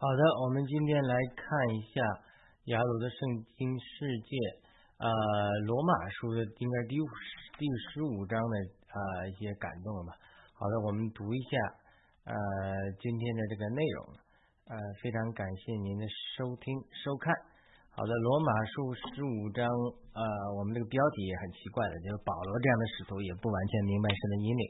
[0.00, 1.42] 好的，我们今天来看
[1.74, 1.98] 一下
[2.70, 3.18] 雅鲁的圣
[3.58, 4.30] 经世界，
[4.94, 5.10] 呃，
[5.66, 7.06] 罗马书的应该第五
[7.58, 8.54] 第十五章的
[8.94, 10.14] 啊一些感动吧。
[10.54, 11.50] 好的，我们读一下
[12.30, 12.32] 呃
[13.02, 14.06] 今天的这个内容，
[14.70, 16.06] 呃，非常感谢您的
[16.38, 17.34] 收听收看。
[17.90, 19.66] 好的，罗马书十五章，
[20.14, 20.22] 呃，
[20.54, 24.64] 我们这个标题也很奇怪的，就是保罗这样的使徒也不完全明白神的引领，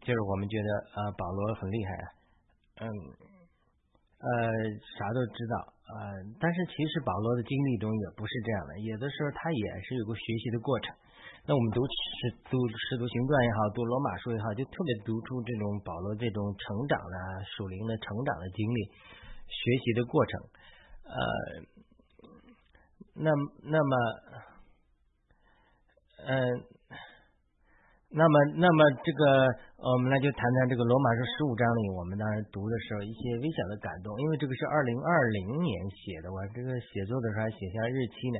[0.00, 1.92] 就是我们觉得啊保罗很厉害，
[2.80, 3.35] 嗯。
[4.16, 4.28] 呃，
[4.96, 5.54] 啥都知道
[5.86, 5.94] 呃，
[6.40, 10.94] 但是其实保罗的经历中也不是这样的，有的时候他也是有个学习的过程。
[11.46, 18.78] 那我们读使读使徒行传也好，读罗马书也好，就特别读出这种保罗这种成长的属灵的成长的经历，
[19.46, 20.40] 学习的过程。
[21.04, 21.16] 呃，
[23.14, 23.30] 那
[23.62, 23.96] 那么，
[26.26, 26.75] 嗯。
[28.06, 29.22] 那么，那么这个，
[29.82, 38.38] 我们来就谈谈这个罗马书十五章里，我们当时读的时候一些微小的感动，因为这个是二零二零年写的，我这个写作的时候还写下日期呢。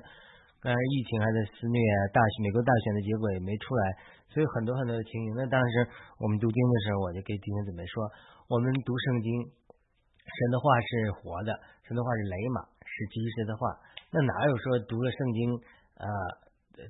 [0.63, 1.79] 当然，疫情还在肆虐，
[2.15, 3.83] 大选美国大选的结果也没出来，
[4.31, 5.35] 所以很多很多的情形。
[5.35, 5.75] 那当时
[6.23, 8.07] 我们读经的时候，我就给弟兄姊妹说，
[8.47, 11.51] 我们读圣经，神的话是活的，
[11.83, 13.67] 神的话是雷马，是及时的话。
[14.15, 15.59] 那哪有说读了圣经
[15.99, 16.07] 啊，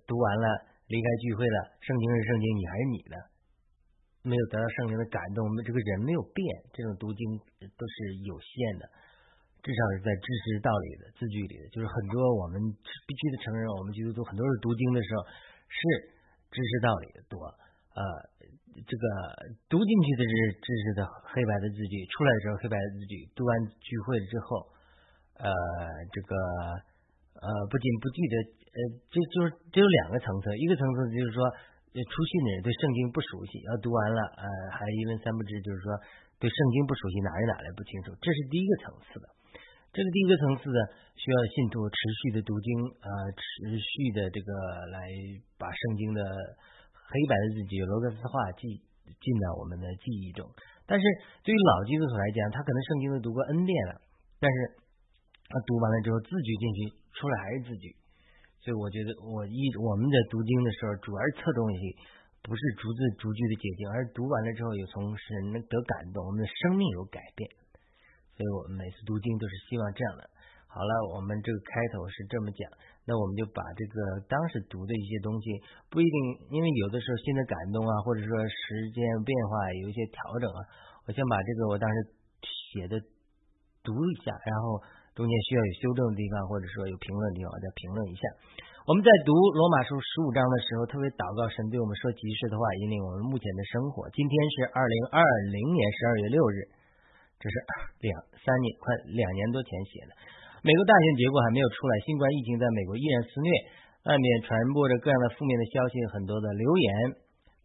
[0.05, 0.76] 读完了？
[0.87, 3.15] 离开聚会了，圣经是圣经，你还是你的，
[4.23, 7.21] 没有得到圣灵的感动，我们这个人没有变，这种读经
[7.75, 8.87] 都是有限的，
[9.67, 12.63] 至少是在知识道理的字句里的，就是很多我们
[13.03, 15.27] 必须得承认，我们基督徒很多人读经的时候
[15.67, 15.79] 是
[16.55, 17.35] 知识道理的多，
[17.99, 18.01] 呃，
[18.87, 19.05] 这个
[19.67, 21.03] 读进去的是知识的
[21.35, 23.51] 黑白的字句，出来的时候黑白的字句，读完
[23.83, 24.71] 聚会了之后，
[25.43, 25.51] 呃，
[26.15, 26.31] 这个
[27.43, 28.35] 呃不仅不记得。
[28.77, 31.41] 呃，这就是只有两个层次，一个层次就是说，
[31.97, 35.97] 初信的人对圣经不熟悉，要读完了，呃，还一问三不知，就是说
[36.37, 39.27] 对圣经不熟悉，哪里哪来不清楚，这是第一个层次的。
[39.97, 40.79] 这个第一个层次的，
[41.17, 42.69] 需要信徒持续的读经，
[43.01, 44.53] 呃，持续的这个
[44.93, 45.09] 来
[45.57, 46.21] 把圣经的
[46.93, 48.69] 黑白的字句、罗格斯话记
[49.09, 50.45] 进到我们的记忆中。
[50.85, 51.05] 但是
[51.41, 53.97] 对于老基督徒来讲，他可能圣经都读过 N 遍了，
[54.37, 54.57] 但是
[55.49, 56.79] 他读完了之后，字句进去
[57.17, 57.97] 出来还是字句。
[58.67, 61.79] 所以我觉得，我一我们在读经的时候，主要是侧重于
[62.43, 67.47] 不是逐字逐句的解经，而是读完了之后有从神得感动，我们的生命有改变。
[68.35, 70.27] 所以我们每次读经都是希望这样的。
[70.67, 72.67] 好了，我们这个开头是这么讲，
[73.07, 75.47] 那我们就把这个当时读的一些东西，
[75.87, 80.59] 不一定，因为有的时候新的感动啊，或者说时间变化有一些调整啊，
[81.07, 81.97] 我先把这个我当时
[82.51, 82.99] 写的
[83.87, 84.83] 读一下，然后。
[85.17, 88.23] 中间需要有修正的地方，或者说有评论的地方，再评论一下。
[88.85, 94.07] 我们在读罗马书十五章的时候，特别祷告神对我们说及时的话，引领我们目前的生活。
[94.13, 96.69] 今天是二零二零年十二月六日，
[97.41, 97.57] 这是
[98.05, 98.13] 两
[98.45, 100.13] 三年快两年多前写的。
[100.61, 103.49] 美国大选结果还没有出来，新冠疫情在美国依然肆虐，
[104.07, 106.89] 外面传播着各样的负面的消息，很多的流言、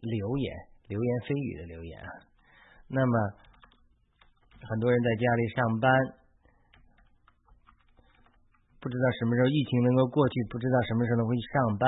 [0.02, 0.48] 流言、
[0.88, 2.10] 流言蜚语的流言啊。
[2.88, 3.14] 那么
[4.66, 5.92] 很多人在家里上班。
[8.82, 11.86] 不知道什么时候疫情能够过去，不知道什么时候能回去上班，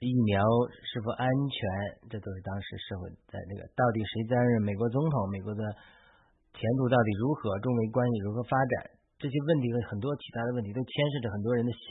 [0.00, 0.40] 疫苗
[0.80, 1.60] 是否安全，
[2.08, 5.60] 这都是当时社会在那个到底谁担任美国总统，美国的
[6.56, 11.84] 前途到底如何，中美关系如何发展，这些问题和很多其他的问题都牵涉着很多人的心，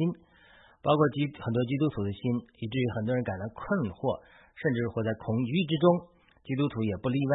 [0.82, 2.22] 包括基很多基督徒的心，
[2.58, 3.62] 以至于很多人感到困
[3.94, 4.26] 惑，
[4.58, 5.86] 甚至活在恐惧之中，
[6.42, 7.34] 基督徒也不例外。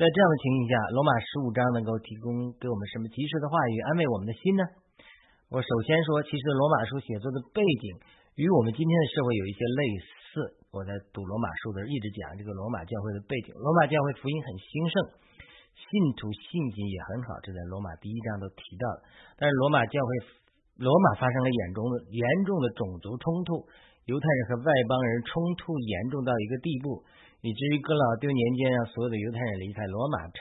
[0.00, 4.64] 在这样的情形下，罗马十五章能够提供给我们什么及时的话语，安慰我们的心呢？
[5.50, 7.98] 我首先说，其实罗马书写作的背景
[8.38, 10.62] 与我们今天的社会有一些类似。
[10.70, 13.50] 我在读罗马书的时候，一直讲这个罗马教会的背景。
[13.58, 14.94] 罗马教会福音很兴盛，
[15.74, 19.02] 信徒信心也很好，这在罗马第一章都提到了。
[19.34, 20.10] 但是罗马教会，
[20.78, 23.66] 罗马发生了严重的严重的种族冲突，
[24.06, 27.02] 犹太人和外邦人冲突严重到一个地步，
[27.42, 30.38] 以至于哥老丢年间让所有的犹太人离开罗马城。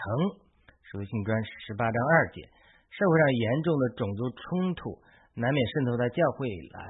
[0.85, 1.33] 书信专
[1.65, 2.45] 十八章二节。
[2.99, 4.99] 社会上严重的种族冲突
[5.39, 6.83] 难免渗透到教会来，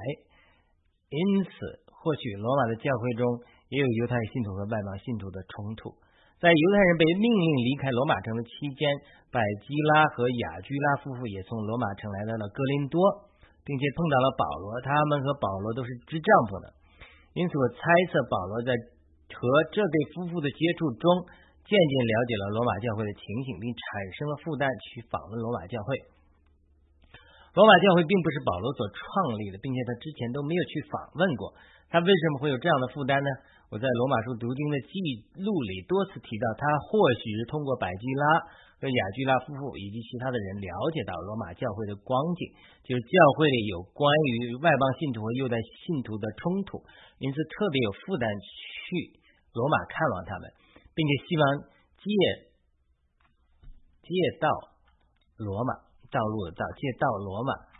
[1.06, 1.50] 因此
[1.86, 3.22] 或许罗马的教会中
[3.70, 5.94] 也有犹太信徒和外邦信徒的冲突。
[6.42, 8.90] 在犹太人被命令离开罗马城的期间，
[9.30, 12.98] 百基拉和雅居拉夫妇也从罗马城来到了哥林多，
[13.62, 14.82] 并且碰到了保罗。
[14.82, 16.74] 他们和保罗都是支帐篷的，
[17.38, 17.78] 因此我猜
[18.10, 18.74] 测保罗在
[19.30, 21.06] 和这对夫妇的接触中。
[21.70, 23.78] 渐渐了解了罗马教会的情形，并产
[24.18, 25.94] 生了负担去访问罗马教会。
[27.54, 31.54] 罗马教会并不是保罗所创立的，并且他之前都没有去访问过。
[31.90, 33.30] 他为什么会有这样的负担呢？
[33.70, 34.98] 我在罗马书读经的记
[35.38, 38.24] 录里多次提到，他或许是通过百基拉
[38.82, 42.50] 和雅居拉夫妇以及其他的人了解到罗马教会的光景，
[42.82, 45.54] 就是教会里有关于外邦信徒和犹太
[45.86, 46.82] 信徒的冲突，
[47.22, 49.14] 因此特别有负担去
[49.54, 50.50] 罗马看望他们，
[50.94, 51.42] 并且希望
[51.98, 52.08] 借
[54.02, 54.10] 借
[54.40, 54.48] 到
[55.36, 55.74] 罗马
[56.10, 57.70] 道路的道借到罗马。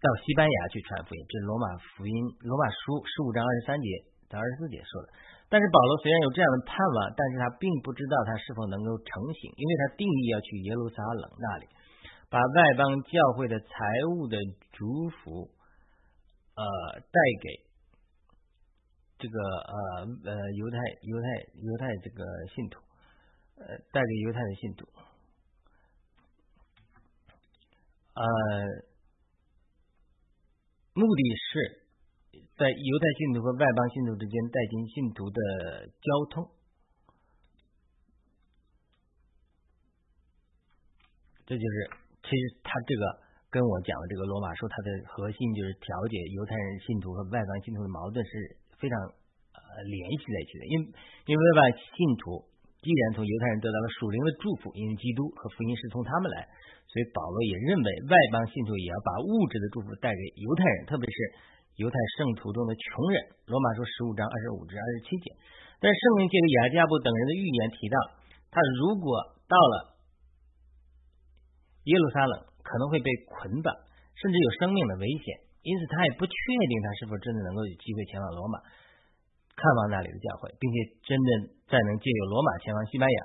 [0.00, 3.88] 到西班牙去传福音，这罗马福音罗马书十五章二十三节
[4.32, 5.12] 到二十四节说的。
[5.52, 11.68] 但是保罗虽然有这样的盼望，但是他并不知道他是否能够成行，因为他定义要去耶路撒冷那里，
[12.32, 13.68] 把外邦教会的财
[14.08, 14.40] 物的
[14.72, 14.88] 祝
[15.20, 15.52] 福，
[16.56, 16.64] 呃，
[17.04, 17.68] 带给
[19.20, 21.28] 这个呃呃犹太犹太
[21.60, 22.24] 犹太这个
[22.56, 22.80] 信徒，
[23.60, 24.88] 呃，带给犹太的信徒，
[28.14, 28.90] 呃。
[30.92, 31.86] 目的是
[32.58, 35.40] 在犹太信徒和外邦信徒之间带进信徒的
[35.86, 36.50] 交通，
[41.46, 41.90] 这就是
[42.24, 48.96] 其实他这个跟我讲的这个罗马书，它的核心就是调解犹太人信徒和外邦信徒的矛盾是非常
[49.52, 50.74] 呃联系在一起的，因
[51.28, 52.48] 因为外邦信徒
[52.80, 56.48] 既然从犹太人得到了属灵的祝福，因为基督和福音是从他们来。
[56.90, 61.16] 所以保罗也认为外邦信徒也要把物质的祝福带给犹太人，特别是
[61.78, 63.16] 犹太圣徒中的穷人。
[63.46, 65.30] 罗马书十五章二十五至二十七节。
[65.78, 67.96] 但圣灵借着雅加布等人的预言提到，
[68.50, 70.02] 他如果到了
[71.84, 73.06] 耶路撒冷，可能会被
[73.38, 73.70] 捆绑，
[74.18, 75.49] 甚至有生命的危险。
[75.60, 76.34] 因此，他也不确
[76.68, 78.60] 定他是否真的能够有机会前往罗马
[79.52, 81.28] 看望那里的教会，并且真的
[81.68, 83.20] 再能借由罗马前往西班牙。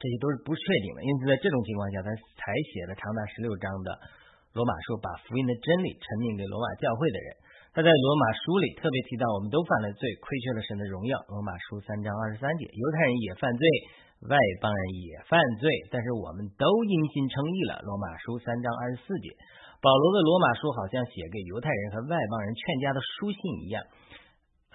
[0.00, 2.42] 这些都是不确定的，因此在这种情况下，他才
[2.74, 3.94] 写了长达十六章的
[4.56, 7.28] 罗马书，把福音的真理陈明给罗马教会的人。
[7.70, 11.16] 他在罗马书里特别提到，我们都犯了罪，亏缺了神的荣耀。
[11.28, 13.64] 罗马书三章二十三节，犹太人也犯罪，
[14.26, 17.80] 外邦人也犯罪，但是我们都因心称义了。
[17.86, 19.30] 罗马书三章二十四节，
[19.82, 23.82] 保罗的罗马书好像写给犹太人和外邦人劝家的书信一样，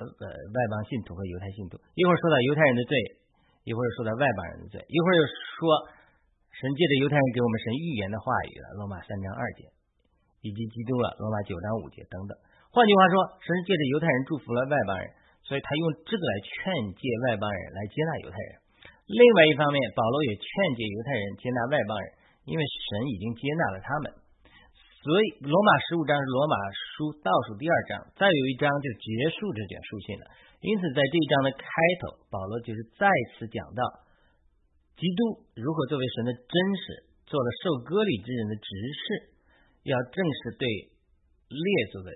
[0.04, 1.80] 呃，外邦信徒和犹太信徒。
[1.95, 3.24] 一会儿说到犹太人的罪。
[3.68, 5.92] 一会儿说到外邦人的罪，一会儿又说
[6.56, 9.68] 神借着犹太人给我们神预言的话语了，罗马三章二节，
[10.39, 12.31] 以及基督了，罗马九章五节等等。
[12.71, 15.12] 换句话说，神借着犹太人祝福了外邦人，
[15.44, 16.63] 所以他用这个来劝
[16.95, 18.51] 诫外邦人来接纳犹太人。
[19.12, 20.48] 另外一方面，保罗也劝
[20.80, 22.07] 诫犹太人接纳外邦人，
[22.48, 24.06] 因为神已经接纳了他们。
[24.98, 30.26] 所以，罗马十五章是罗马书倒数第二章，再有一章就结束这卷书信了。
[30.60, 31.70] 因此，在这一章的开
[32.02, 33.06] 头，保罗就是再
[33.38, 33.86] 次讲到
[34.98, 36.50] 基督如何作为神的真
[36.82, 38.66] 实，做了受割礼之人的执
[38.98, 39.38] 事，
[39.86, 42.10] 要正式对列祖的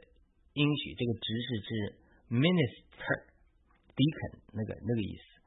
[0.57, 0.97] 应许。
[0.97, 2.01] 这个执事是
[2.33, 5.37] minister，deacon 那个那个意思，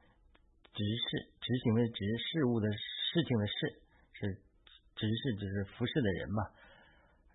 [0.71, 3.59] 执事执行的执事物的事情的事
[4.23, 4.39] 是
[4.95, 6.63] 执事，就是服侍的人嘛。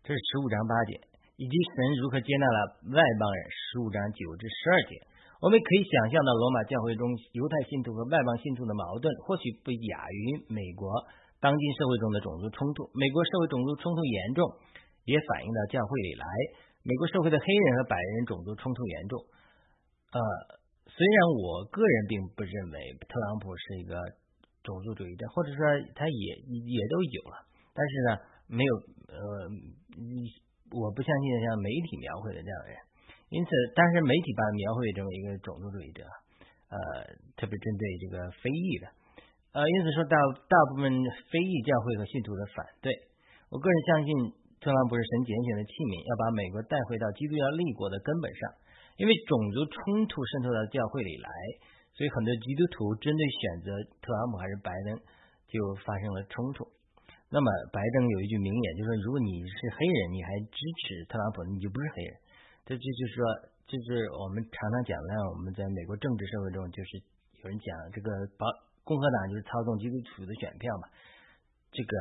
[0.10, 0.98] 这是十五章八节，
[1.38, 4.98] 以及神如何接纳了外邦人，十五章九至十二节。
[5.38, 7.06] 我们可以想象到罗马教会中
[7.38, 10.90] 犹太信徒和外邦信徒的矛盾，或许不亚于美国
[11.38, 12.90] 当今社会中的种族冲突。
[12.98, 14.50] 美国社会种族冲突严重，
[15.06, 16.26] 也反映到教会里来。
[16.82, 19.22] 美国社会的黑人和白人种族冲突严重。
[20.10, 20.18] 呃，
[20.90, 23.94] 虽然我个人并不认为特朗普是一个
[24.66, 25.62] 种族主义者，或者说
[25.94, 26.26] 他也
[26.66, 27.46] 也都有了，
[27.78, 28.10] 但是呢，
[28.50, 28.74] 没有
[29.06, 29.22] 呃，
[29.98, 30.30] 你
[30.76, 32.78] 我不相信像媒体描绘的这样的人。
[33.30, 36.02] 因此，但是媒体把描绘成为一个种族主义者，
[36.74, 36.78] 呃，
[37.38, 38.90] 特别针对这个非裔的，
[39.54, 40.18] 呃，因此说大
[40.50, 40.90] 大部分
[41.30, 42.90] 非裔教会和信徒的反对。
[43.54, 44.10] 我个人相信，
[44.58, 48.42] 特朗普是神拣选的器皿，要把美国带回到基督教立国的根本上。
[48.98, 51.30] 因为种族冲突渗透到教会里来，
[51.94, 53.70] 所以很多基督徒针对选择
[54.02, 54.98] 特朗普还是拜登，
[55.48, 55.56] 就
[55.86, 56.66] 发生了冲突。
[57.30, 62.12] 那么，拜登有一句名言，就是说，如果你是黑人，你还支持特朗普，你就不是黑人。
[62.66, 63.22] 这这就是说，
[63.70, 66.98] 就是我们常常讲的，我们在美国政治社会中，就是
[67.46, 68.50] 有人讲这个保
[68.82, 70.90] 共和党就是操纵基督徒的选票嘛，
[71.70, 71.94] 这个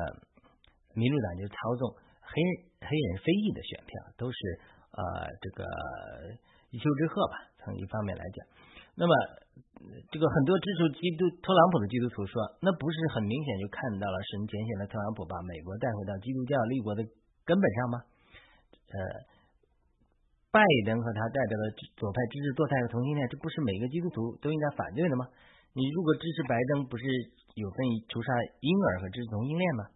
[0.97, 1.93] 民主党就是操纵
[2.25, 2.33] 黑
[2.89, 4.39] 黑人非裔的选票，都是
[4.97, 5.61] 呃这个
[6.73, 7.37] 一丘之貉吧。
[7.61, 8.39] 从一方面来讲，
[8.99, 9.15] 那么
[10.11, 17.07] 这个很多支持基督特朗普的基督徒说，那不是很明显就看到了神拣选了特朗普，把美国带回到基督教立国的
[17.47, 17.97] 根本上吗？
[18.91, 19.39] 呃。
[20.51, 21.65] 拜登和他代表的
[21.95, 25.29] 左派支持堕胎和同性恋，这不是每个基督徒都应该反对的吗？
[25.77, 27.05] 你如果支持拜登，不是
[27.53, 27.77] 有份
[28.09, 28.33] 屠杀
[28.65, 29.93] 婴儿和支持同性恋吗？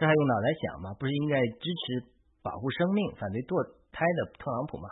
[0.00, 0.96] 这还用脑袋想吗？
[0.96, 2.08] 不是应该支持
[2.40, 3.52] 保护生命、反对堕
[3.92, 4.88] 胎的特朗普吗？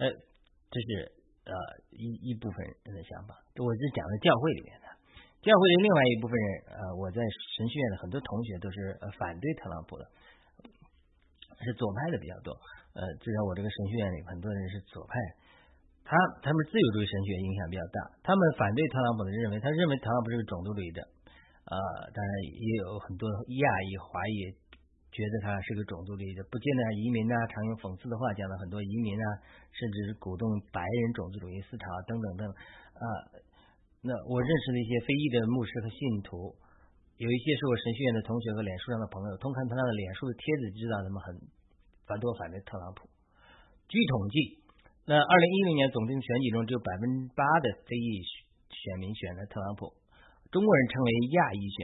[0.00, 0.08] 呃，
[0.72, 1.12] 这是
[1.46, 1.54] 呃
[1.94, 3.38] 一一部分人的想法。
[3.56, 4.86] 我是讲的教会里面的，
[5.40, 7.22] 教会的另外一部分人，呃，我在
[7.56, 10.04] 神学院的很多同学都是反对特朗普的，
[11.62, 12.50] 是左派的比较多。
[12.98, 15.14] 呃，至少我这个神学院里很多人是左派，
[16.02, 17.98] 他他们自由主义神学影响比较大。
[18.24, 21.00] 他们反对特朗普的认为，他认为特朗普是个种族主义者。
[21.66, 21.76] 呃，
[22.14, 24.54] 当然也有很多亚裔华裔
[25.16, 29.24] 觉得他是个种族主义者，不见得移民啊，常用讽刺的话讲了很多移民啊，
[29.72, 32.44] 甚至是鼓动白人种族主义思潮等等等。
[33.00, 33.04] 啊，
[34.04, 36.52] 那我认识的一些非裔的牧师和信徒，
[37.16, 41.32] 有一些是我神学院的同学和脸书上的朋友，通看他的脸书的帖子，知道他们很
[42.04, 43.08] 反多反对特朗普。
[43.88, 44.60] 据统计，
[45.08, 48.20] 那二零一零年总统选举中，只有百分之八的非裔
[48.68, 49.96] 选民选了特朗普。
[50.50, 51.78] 中国人称为亚裔选，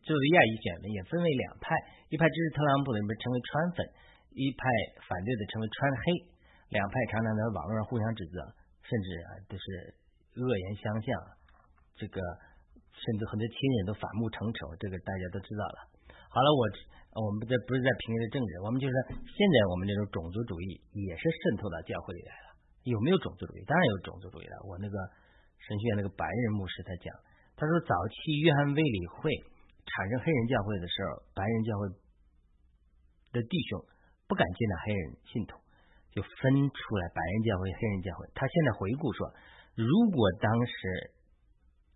[0.00, 1.76] 作为亚裔选民也分为两派，
[2.08, 3.84] 一派支持特朗普的人称为川粉，
[4.32, 4.64] 一派
[5.04, 6.02] 反对的称为川黑，
[6.72, 8.40] 两派常常在网络上互相指责，
[8.82, 9.64] 甚至啊都是
[10.40, 11.08] 恶言相向，
[12.00, 12.18] 这个
[12.96, 15.78] 甚至很多亲人都反目成仇，这个大家都知道了。
[16.32, 16.62] 好了，我
[17.20, 22.56] 我们这不是在评论政治，我们就是现在我们这种种族主义也是渗透到教会里来了。
[22.88, 23.64] 有没有种族主义？
[23.68, 24.56] 当然有种族主义了。
[24.64, 24.96] 我那个
[25.60, 27.12] 神学院那个白人牧师他讲。
[27.56, 29.32] 他说，早期约翰卫理会
[29.88, 31.88] 产生黑人教会的时候，白人教会
[33.32, 33.80] 的弟兄
[34.28, 35.56] 不敢接纳黑人信徒，
[36.12, 38.28] 就分出来白人教会、黑人教会。
[38.36, 39.32] 他现在回顾说，
[39.72, 41.16] 如果当时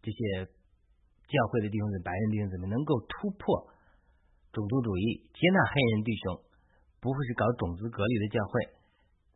[0.01, 0.49] 这些
[1.29, 3.69] 教会的弟兄子、白人弟兄姊妹能够突破
[4.57, 6.41] 种族主义，接纳黑人弟兄，
[7.05, 8.81] 不会是搞种族隔离的教会，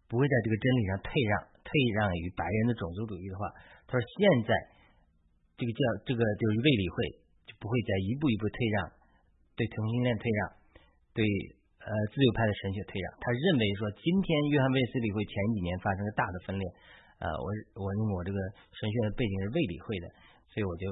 [0.09, 1.69] 不会在这个真理上退让、退
[2.01, 3.53] 让于白人的种族主义的话，
[3.85, 4.73] 他说现在。
[5.55, 6.97] 这个叫这个就是卫理会
[7.47, 8.91] 就不会再一步一步退让，
[9.55, 10.41] 对同性恋退让，
[11.15, 11.23] 对
[11.79, 13.07] 呃自由派的神学退让。
[13.23, 16.65] 他认为说，今天约翰卫斯理会前几年发生了大的分裂，
[17.23, 17.47] 呃，我
[17.79, 18.39] 我因为我这个
[18.75, 20.07] 神学的背景是卫理会的，
[20.51, 20.91] 所以我就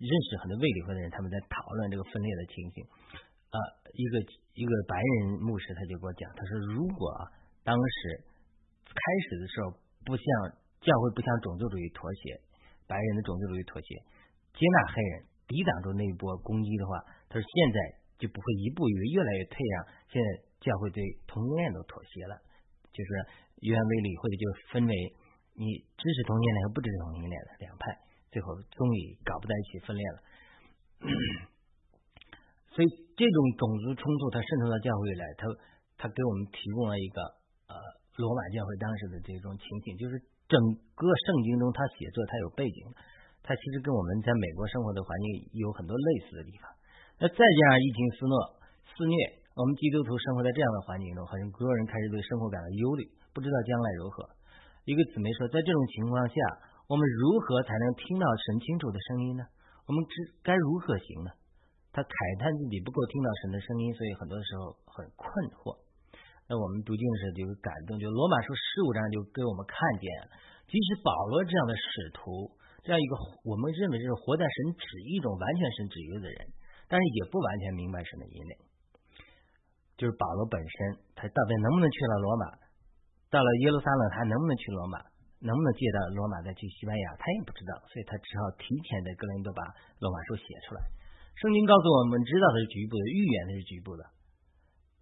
[0.00, 2.76] 认识很多卫理会的人，他们在讨论这个分裂的情形。
[3.52, 3.58] 啊，
[3.92, 4.24] 一个
[4.56, 7.12] 一个白人牧师他就给我讲，他说如果
[7.60, 8.24] 当时
[8.88, 9.76] 开始的时候
[10.08, 10.24] 不向
[10.80, 12.40] 教会不向种族主义妥协。
[12.92, 13.96] 白人的种族主义妥协，
[14.52, 17.00] 接纳黑人，抵挡住那一波攻击的话，
[17.32, 17.78] 他说现在
[18.20, 19.76] 就不会一步一步越来越退让。
[20.12, 20.28] 现在
[20.60, 22.36] 教会对同性恋都妥协了，
[22.92, 23.08] 就是
[23.64, 24.92] 约翰卫理会就分为
[25.56, 25.64] 你
[25.96, 27.96] 支持同性恋和不支持同性恋的两派，
[28.28, 30.18] 最后终于搞不在一起，分裂了。
[32.76, 35.48] 所以这种种族冲突它渗透到教会来，它
[35.96, 37.24] 它给我们提供了一个
[37.72, 37.74] 呃
[38.20, 40.20] 罗马教会当时的这种情景，就是。
[40.52, 42.84] 整个圣经中，他写作他有背景，
[43.40, 46.68] 他其实跟我们在美国生活的环境有很多类似的地方。
[47.16, 48.36] 那再加上疫情肆虐，
[48.92, 49.16] 肆虐，
[49.56, 54.28] 我们基督徒生活在这样的环境中，好像所有人开始对生活感到忧虑，不知道将来如何。
[54.84, 56.34] 一个姊妹说，在这种情况下，
[56.84, 59.48] 我们如何才能听到神清楚的声音呢？
[59.88, 61.30] 我们知该如何行呢？
[61.90, 65.28] 他慨叹自己不够听到神的声音，所以很多时候很困
[65.58, 65.81] 惑。
[66.52, 70.04] 那我们读经的时候就感动，就罗马书十五章就给我们看见，
[70.68, 72.52] 即使保罗这样的使徒，
[72.84, 73.16] 这样一个
[73.48, 76.52] 我们认为是活在神旨意中、完全神旨意的人，
[76.92, 78.54] 但是也不完全明白神的引领。
[79.96, 82.44] 就是保罗本身，他到底能不能去了罗马？
[83.32, 85.00] 到了耶路撒冷，他能不能去罗马？
[85.40, 87.16] 能不能借到罗马再去西班牙？
[87.16, 89.64] 他也不知道，所以他只好提前在哥林多把
[90.04, 90.84] 罗马书写出来。
[91.40, 94.04] 圣经告诉我们，知道的是局部的，预言的是局部的。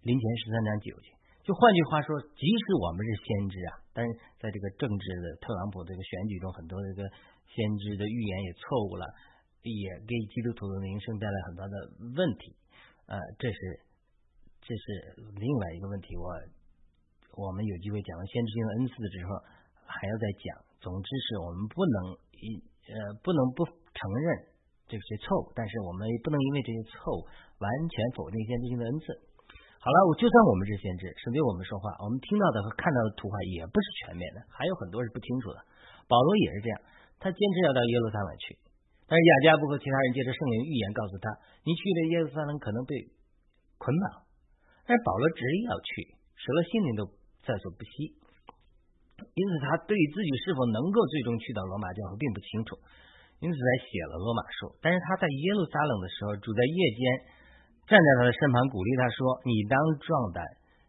[0.07, 1.19] 林前十三章九节。
[1.41, 7.01] 就换句话说，即使我们是先知啊，但是在这个政治的特朗普这个选举中，很多这个
[7.49, 9.03] 先知的预言也错误了，
[9.65, 11.75] 也给基督徒的名声带来很大的
[12.13, 12.53] 问题。
[13.09, 13.57] 呃，这是
[14.61, 14.85] 这是
[15.33, 16.13] 另外一个问题。
[16.15, 16.29] 我
[17.41, 19.29] 我们有机会讲到先知性的恩赐之后，
[19.89, 20.45] 还要再讲。
[20.77, 21.97] 总之是我们不能
[22.37, 24.25] 一呃不能不承认
[24.85, 27.25] 这些错误，但是我们也不能因为这些错误
[27.57, 29.05] 完全否定先知性的恩赐。
[29.81, 35.57] 好了，我就算我们是先知，神对我们说话，我们听到的和看到的图画也不是全面的，还有很多是不清楚的。
[36.05, 36.77] 保罗也是这样，
[37.17, 38.61] 他坚持要到耶路撒冷去，
[39.09, 41.33] 但是雅加布和其他人借着圣灵预言告诉他，
[41.65, 42.93] 你去了耶路撒冷可能被
[43.81, 44.21] 捆绑，
[44.85, 47.09] 但是保罗执意要去，舍了性命都
[47.41, 48.21] 在所不惜。
[49.33, 52.77] 因此，他对自己是否能够最终去到罗马教会并不清楚，
[53.41, 54.77] 因此才写了罗马书。
[54.77, 57.40] 但是他在耶路撒冷的时候，主在夜间。
[57.91, 60.39] 站在他的身旁，鼓励他说：“你当壮胆，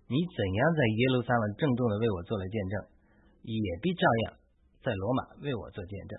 [0.07, 2.75] 你怎样在耶路撒冷郑重的为我做了见证，
[3.43, 4.39] 也必照样
[4.87, 6.15] 在罗马为我做见证。”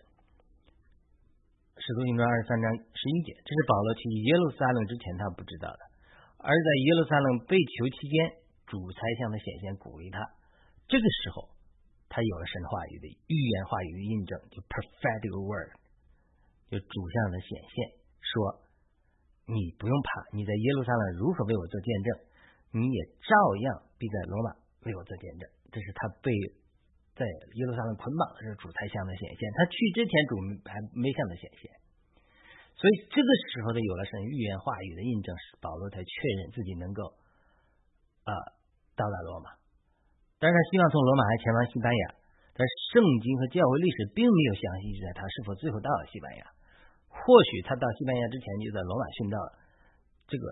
[1.80, 5.82] 使徒行传二十三章十一节，这是保罗去耶路撒冷之前他不知道的，
[6.44, 10.20] 而在耶路撒冷被囚期间，主才向他显现，鼓励他。
[10.92, 11.48] 这个时候，
[12.12, 15.72] 他有了神话语的预言话语的印证，就 prophetic word，
[16.68, 17.76] 就主向的显现，
[18.20, 18.68] 说
[19.46, 22.08] 你不用怕，你在耶路撒冷如何为我做见证，
[22.80, 24.56] 你也照样必在罗马
[24.88, 25.44] 为我做见证。
[25.68, 26.32] 这是他被
[27.14, 30.34] 在耶路撒冷捆绑的时候主才向的显现，他去之前主
[30.64, 31.68] 还没向的显现，
[32.80, 37.14] 所以这个时候的有了神预言话语的印证，保罗才确认自己能够
[38.24, 38.32] 啊
[38.96, 39.60] 到达罗马。
[40.40, 42.04] 但是他希望从罗马还前往西班牙，
[42.56, 42.62] 但
[42.96, 46.44] 圣经和教会历史并没有详细记载他是否最后到了西班牙。
[47.14, 49.52] 或许他到西班牙之前就在罗马殉道了，
[50.26, 50.44] 这个，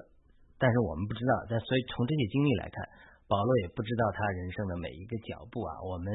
[0.61, 1.33] 但是我们不知道。
[1.49, 2.77] 但所以从这些经历来看，
[3.25, 5.73] 保罗也不知道他人生的每一个脚步啊。
[5.83, 6.07] 我们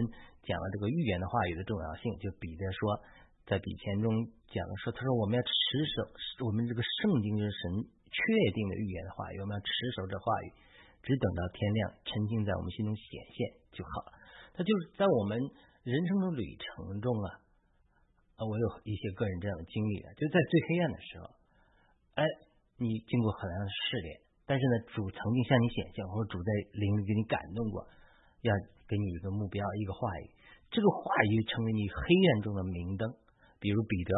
[0.47, 2.81] 讲了这个预言的话语的重要性，就比着说，
[3.45, 4.09] 在笔前中
[4.49, 5.53] 讲说，他说我们要持
[5.93, 8.19] 守我们这个圣经是神确
[8.55, 10.49] 定的预言的话语，我们要持守这话语。
[11.07, 13.39] 只等到天亮，沉浸在我们心中显现
[13.71, 14.13] 就好了。
[14.55, 15.39] 他就是在我们
[15.85, 17.39] 人生的旅程中啊，
[18.37, 21.25] 啊，我有一些个人这样的经历啊，就在最黑暗的时候，
[22.21, 22.23] 哎，
[22.77, 27.81] 你经过很大的试炼，但是呢，主曾经向你显现，或者主在灵里给你感动过，
[28.45, 28.53] 要
[28.85, 30.29] 给你一个目标，一个话语，
[30.69, 32.01] 这个话语成为你黑
[32.37, 33.09] 暗中的明灯。
[33.57, 34.13] 比如彼得，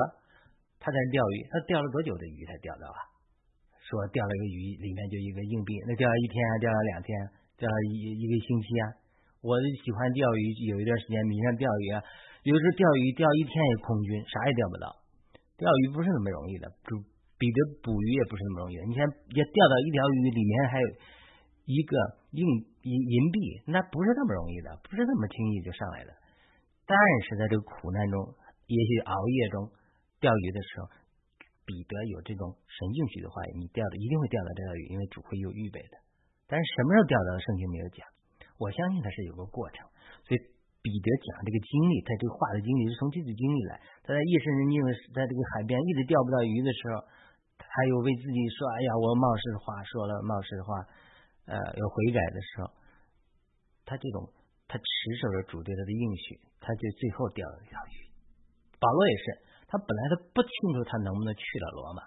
[0.82, 2.98] 他在钓鱼，他钓了多久的鱼才钓到啊？
[3.86, 7.14] 说钓了一个鱼，里面就一个硬币，那钓了一天啊，钓了两天，
[7.56, 8.84] 钓了一一个星期啊。
[9.46, 10.42] 我喜欢钓鱼，
[10.74, 12.02] 有一段时间迷上钓鱼啊。
[12.48, 14.88] 有时候钓鱼钓一天也空军，啥也钓不到。
[15.60, 16.96] 钓鱼不是那么容易的，就
[17.36, 18.82] 彼得捕鱼也不是那么容易的。
[18.88, 19.04] 你看，
[19.36, 20.86] 要钓到一条鱼，里面还有
[21.68, 21.92] 一个
[22.32, 22.40] 硬
[22.88, 23.36] 银银币，
[23.68, 26.10] 那不是那么容易的，不是那么轻易就上来的。
[26.88, 26.96] 但
[27.28, 28.16] 是在这个苦难中，
[28.64, 29.68] 也许熬夜中
[30.20, 30.88] 钓鱼的时候。
[31.68, 36.00] 彼得有这种神应许的话，你钓的一定会钓到这条鱼，因为主会有预备的。
[36.48, 38.08] 但是什么时候钓到的，圣经没有讲。
[38.56, 39.84] 我相信它是有个过程。
[40.24, 40.40] 所以
[40.88, 43.76] 彼得讲这个经历，他这个话的经历是从这次经历来。
[44.00, 47.04] 他在夜深人静的，在这个海边一直钓不到鱼的时候，
[47.60, 50.72] 他又为自己说：“哎呀，我冒失的话说了冒失的话，
[51.44, 52.72] 呃，要悔改的时候，
[53.84, 54.32] 他这种
[54.64, 54.88] 他持
[55.20, 58.08] 守着主对他的应许，他就最后钓了一条鱼。
[58.80, 59.24] 保罗也是。
[59.68, 62.00] 他本来他不清楚他能不能去到罗马，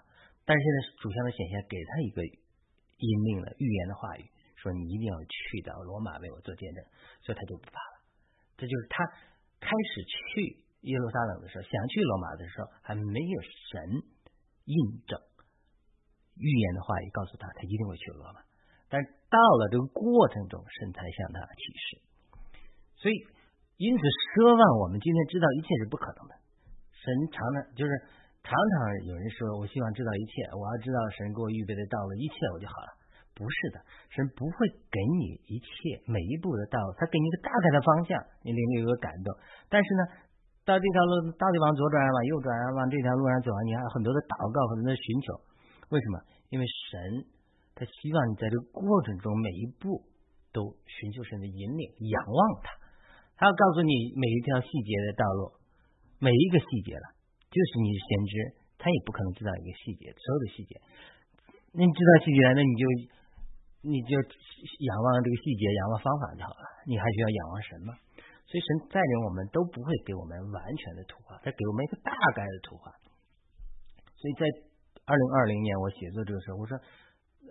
[0.44, 6.82] 但是现在主向的显现给他一个引领了预言的话语，说你一定要去到罗马为我做见证，
[7.22, 7.78] 所以他就不怕。
[8.56, 9.04] 这就是他
[9.60, 14.02] 开始去耶路撒冷的时候，想去罗马的时候，还没有神
[14.64, 15.18] 印证
[16.36, 18.40] 预言的话语告诉他，他一定会去罗马。
[18.88, 21.86] 但到了这个过程中，神才向他启示。
[22.96, 23.14] 所以，
[23.78, 26.36] 因此奢望我们今天知道一切是不可能的。
[26.92, 27.90] 神常常就是
[28.44, 28.72] 常常
[29.08, 33.01] 有人说，我希望知道一切，我要知道神给我预备的道路，一切我就好了。
[33.32, 33.80] 不是的，
[34.12, 39.32] 神不会给你一切每一步的道路，他给你一个大概的方向，你里面有个感动。
[39.68, 40.02] 但是呢，
[40.64, 45.28] 到这条路到底往左转往右转往这条路上走啊，你还有很多的祷告，很多的寻求。
[45.90, 46.16] 为什么？
[46.52, 47.24] 因为神
[47.72, 50.04] 他希望你在这个过程中每一步
[50.52, 52.68] 都寻求神的引领，仰望他，
[53.40, 55.56] 他要告诉你每一条细节的道路。
[56.22, 57.06] 每一个细节了，
[57.50, 58.32] 就是你先知，
[58.78, 60.78] 他也不可能知道一个细节，所有的细节。
[61.74, 62.84] 那你知道细节了，那你就
[63.82, 66.64] 你就仰望这个细节，仰望方法就好了。
[66.86, 67.92] 你还需要仰望神吗？
[68.46, 72.92] 所以神带领我们都不会给我们完全的图画，他给我们一个大概的图画。
[74.16, 74.46] 所以在
[75.04, 76.78] 二零二零年我写作这个时候，我说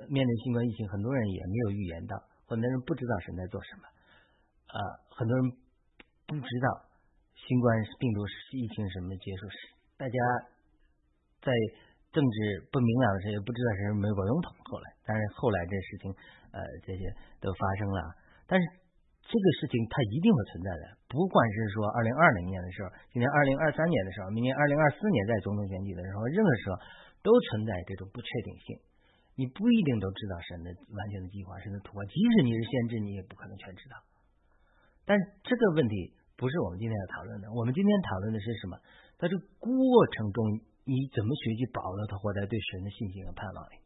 [0.08, 2.16] 面对新冠疫情，很多人也没有预言到，
[2.48, 3.84] 很多人不知道神在做什么，
[4.72, 4.78] 啊，
[5.10, 5.52] 很多人
[6.28, 6.88] 不知道。
[7.34, 8.22] 新冠病毒
[8.54, 9.58] 疫情什么结束时，
[9.98, 10.18] 大家
[11.42, 11.52] 在
[12.12, 12.36] 政治
[12.72, 14.52] 不明朗的时候，也不知道是美国总统。
[14.68, 16.12] 后来，但是后来这事情，
[16.52, 17.08] 呃，这些
[17.40, 18.00] 都发生了。
[18.48, 18.64] 但是
[19.24, 26.76] 这个事情它一定会存在的，不管是说二零二零年的时候，今年二零二三年的时候，明年二零二四年在总统选举的时候，任何时候
[27.24, 28.76] 都存在这种不确定性。
[29.40, 32.04] 你不一定都知道神的完全的计划，神的图画。
[32.06, 33.96] 即使你是先知，你也不可能全知道。
[35.08, 36.16] 但这个问题。
[36.42, 38.74] 不是我们今天要讨论的，我们今天讨论的是什么？
[39.22, 39.70] 在这过
[40.10, 40.42] 程中，
[40.86, 43.80] 你怎么学习保罗他活在对神的信心和盼望里？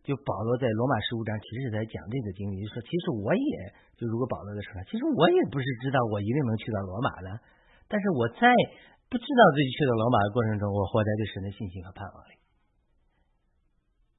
[0.00, 3.52] 就保罗在罗马十五章其实是在讲这个经历，就说其实我也
[4.00, 7.28] 就如果保罗的说，其实我也不是知道我一定能去到罗马的，
[7.84, 8.48] 但是我在
[9.12, 12.32] 不知道自己去到罗马的过程中，我活在对神的信心和盼望里，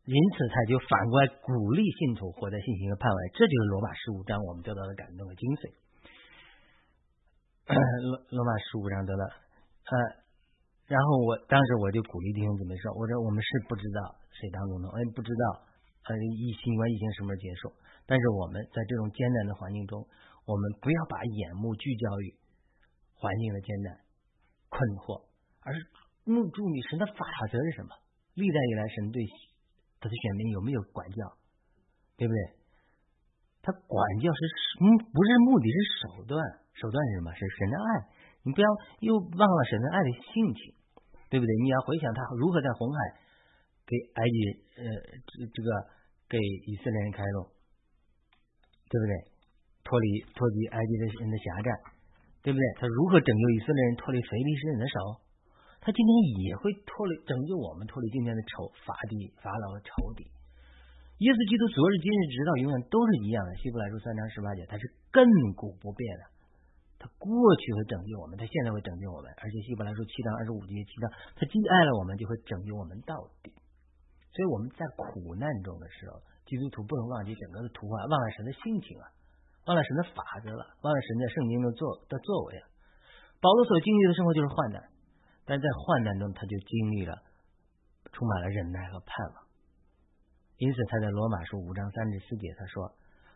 [0.06, 5.74] 因此他就反过来鼓励信徒活在信心和盼望里，这就是罗马十五章我们得到的感动和精髓。
[8.06, 9.24] 罗罗马十五章得了，
[9.90, 10.21] 呃，
[10.92, 15.64] 然后我当时我就鼓励弟兄姊妹说，我说我们是不知道谁当总统，我也不知道
[16.04, 17.72] 呃疫新冠疫情什么时候结束，
[18.04, 20.04] 但是我们在这种艰难的环境中，
[20.44, 22.36] 我们不要把眼目聚焦于
[23.16, 24.04] 环境的艰难
[24.68, 25.24] 困惑，
[25.64, 25.80] 而是
[26.28, 27.96] 目注意神的法则是什么？
[28.36, 29.24] 历代以来，神对
[30.04, 31.24] 他的选民有没有管教？
[32.20, 32.40] 对不对？
[33.64, 34.40] 他管教是
[34.84, 36.36] 嗯，不是目的，是手段。
[36.76, 37.32] 手段是什么？
[37.32, 37.90] 是神的爱。
[38.44, 38.68] 你不要
[39.00, 40.74] 又忘了神的爱的性情，
[41.32, 41.52] 对不对？
[41.64, 43.00] 你要回想他如何在红海
[43.88, 44.38] 给埃及
[44.76, 44.84] 呃
[45.24, 45.70] 这这个
[46.28, 46.36] 给
[46.68, 47.48] 以色列人开路，
[48.92, 49.14] 对不对？
[49.88, 51.72] 脱离脱离埃及的人的辖占。
[52.42, 52.66] 对不对？
[52.82, 54.98] 他如何拯救以色列人脱离腓力士人的手？
[55.78, 56.10] 他今天
[56.42, 60.26] 也会脱离拯救我们脱离今天的仇法地法老的仇敌。
[61.22, 63.54] 耶稣基督昨日今日直到永远都是一样的。
[63.62, 65.22] 希伯来书三章十八节，他是亘
[65.54, 66.24] 古不变的。
[67.02, 67.26] 他过
[67.58, 69.34] 去会拯救我们，他现在会拯救我们。
[69.42, 73.50] 而且希伯来书七章二十五节提到，他既爱了我们，就会拯救我们到底。
[74.30, 79.10] 所以我们在苦难中的时候，基督徒不能忘记整个的图画，忘了神的性情啊。
[79.66, 82.66] 忘了神的法则了，忘了神在圣经中做的作为了。
[83.42, 84.82] 保罗所经历的生活就是患难，
[85.46, 87.14] 但在患难中他就经历了
[88.12, 89.46] 充满了忍耐和盼望。
[90.58, 92.90] 因此他在罗马书五章三至四节他说：“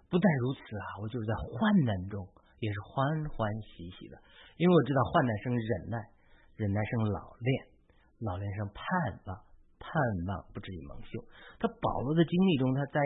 [0.10, 2.28] 不但如此啊，我就是在患难中
[2.66, 4.18] 也是欢欢喜喜的，
[4.58, 5.98] 因为我知道患难生忍耐，
[6.58, 7.50] 忍耐生老练，
[8.26, 8.82] 老练生盼
[9.30, 9.38] 望，
[9.78, 9.94] 盼
[10.26, 11.22] 望不至于蒙羞。”
[11.62, 13.00] 他保罗的经历中，他在。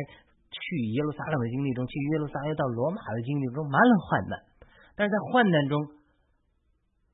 [0.50, 4.34] 去耶路撒冷的经历中，去耶路撒冷到罗马的经历中，满了患难，
[4.96, 5.78] 但是在患难中，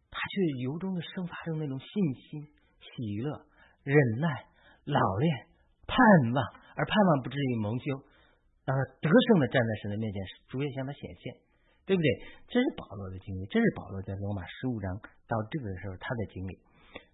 [0.09, 2.47] 他却由衷的生发生那种信心、
[2.79, 3.43] 喜乐、
[3.83, 4.47] 忍耐、
[4.85, 5.47] 老练、
[5.83, 5.99] 盼
[6.31, 6.39] 望，
[6.77, 8.07] 而盼望不至于蒙羞，
[8.63, 11.35] 让他得胜的站在神的面前，主也向他显现，
[11.85, 12.07] 对不对？
[12.49, 16.59] 这是保罗的经历，这是保罗在罗马十五章到这个时候他的经历。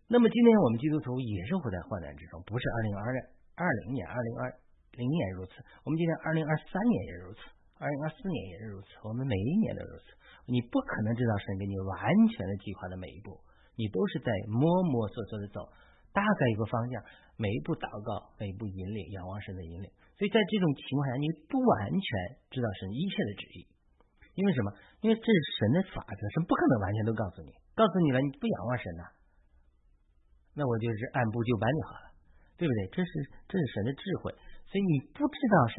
[0.07, 4.51] 那么今天我们基督徒也是活在患难之中，不是二零二二二零年、二零二。
[4.91, 5.55] 零年如此，
[5.85, 7.39] 我们今天二零二三年也如此，
[7.79, 10.11] 二零二四年也是如此，我们每一年都如此。
[10.51, 11.95] 你不可能知道神给你完
[12.27, 13.39] 全的计划的每一步，
[13.79, 15.63] 你都是在摸摸索索的走，
[16.11, 16.99] 大概一个方向，
[17.39, 19.87] 每一步祷告，每一步引领，仰望神的引领。
[20.19, 22.03] 所以在这种情况下，你不完全
[22.51, 23.70] 知道神一切的旨意，
[24.33, 24.71] 因为什么？
[25.01, 29.03] 因为这是神的法则，神不可能完全都告诉你，告诉你了，你不仰望神呐，
[30.55, 32.07] 那我就是按部就班就好了，
[32.55, 32.79] 对不对？
[32.95, 33.11] 这是
[33.47, 34.31] 这是神的智慧。
[34.71, 35.75] 所以你不知道神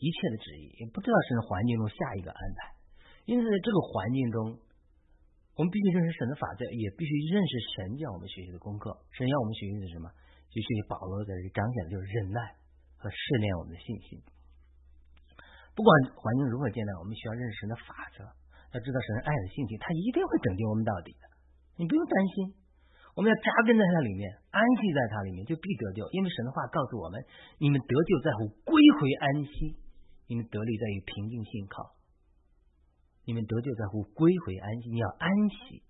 [0.00, 2.72] 一切的旨意，也不知道神的环境中下一个安排。
[3.28, 4.56] 因此，在这个环境中，
[5.56, 8.96] 我们必须认识神的法则，也必须认识神叫我们学习的功课。
[9.12, 10.08] 神要我们学习的是什么？
[10.48, 12.56] 就学习保罗在这里彰显的就是忍耐
[12.96, 14.18] 和试炼我们的信心。
[15.74, 18.24] 不管环境如何艰难，我们需要认识神的法则，
[18.72, 21.24] 要知道神爱的性情，他一定会拯救我们到底的。
[21.76, 22.54] 你不用担心。
[23.16, 26.08] 我们要扎根在它里面，安息在它里面，就必得救。
[26.12, 27.20] 因为神的话告诉我们：
[27.58, 29.76] 你们得救在乎归回安息，
[30.28, 31.96] 你们得力在于平静信靠。
[33.26, 35.82] 你们得救在乎归回安息，你要安息。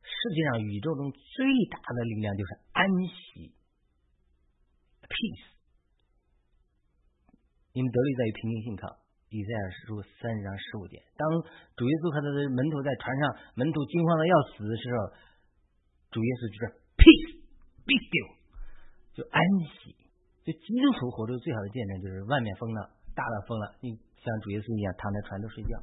[0.00, 3.52] 世界上宇宙中最大的力量就是安息
[5.02, 5.46] ，peace。
[7.72, 9.03] 你们得力在于平静信靠。
[9.34, 11.26] 以赛亚书三十章十五节，当
[11.74, 13.22] 主耶稣和他的门徒在船上，
[13.58, 14.98] 门徒惊慌的要死的时候。
[16.14, 18.38] 主耶稣就是 peace，be still，
[19.18, 19.98] 就安息。
[20.46, 25.74] 就基督徒活着最好的见证就是外面疯了，大的疯了，你像主耶稣一样躺在船头睡觉，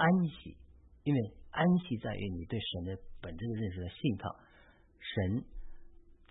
[0.00, 0.56] 安息。
[1.04, 1.18] 因为
[1.52, 4.32] 安息在于你对神的本质的认识的信靠，
[4.96, 5.44] 神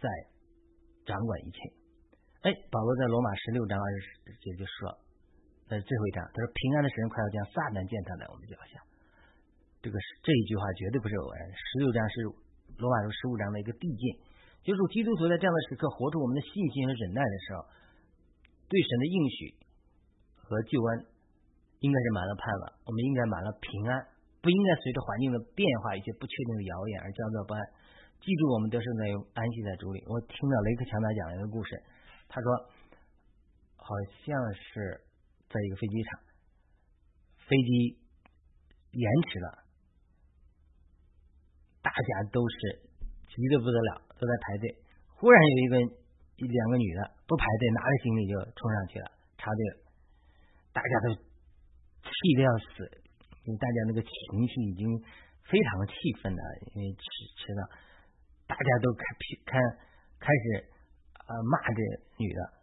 [0.01, 0.09] 在
[1.05, 1.57] 掌管一切。
[2.41, 4.97] 哎，保罗在罗马十六章二十节就说，
[5.69, 8.81] 在最后一章，他说平安的神快要将撒旦践踏在我们脚下。
[9.79, 11.45] 这个这一句话绝对不是偶然。
[11.53, 12.27] 十六章是。
[12.79, 14.03] 罗马书十五章的一个递进，
[14.63, 17.65] 就是基督徒在这样的时刻活出我们的信心和忍耐的时候，
[18.71, 19.37] 对神的应许
[20.37, 20.87] 和救恩
[21.81, 23.99] 应该是满了盼望，我们应该满了平安，
[24.39, 27.59] 不应该随着环境的变化、一些不确定的谣言而焦躁不安。
[28.21, 29.03] 记住，我们得胜在
[29.35, 29.99] 安息在主里。
[30.07, 31.83] 我听到雷克强大讲了一个故事，
[32.29, 32.47] 他说，
[33.75, 33.91] 好
[34.23, 35.03] 像是
[35.49, 36.21] 在一个飞机场，
[37.49, 37.97] 飞机
[38.91, 39.65] 延迟了。
[41.81, 42.55] 大家都是
[43.33, 44.77] 急得不得了，都在排队。
[45.17, 45.81] 忽然有一个
[46.37, 49.75] 一两个女的不排队，拿着行李就冲上去了，插队了。
[50.71, 52.85] 大家都气得要死，
[53.43, 54.85] 因为大家那个情绪已经
[55.49, 56.43] 非常气愤了，
[56.75, 57.03] 因为迟
[57.41, 57.61] 迟到，
[58.45, 59.03] 大家都开
[59.49, 59.57] 开
[60.19, 60.69] 开始
[61.25, 61.81] 啊骂这
[62.17, 62.58] 女的。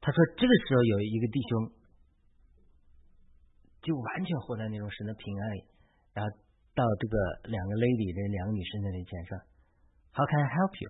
[0.00, 1.72] 他说这个时候有一个弟兄
[3.82, 5.64] 就完全活在那种神的平安里，
[6.14, 6.30] 然后。
[6.70, 9.34] 到这个两个 lady 这两个女生那里前说
[10.14, 10.88] ，How can I help you？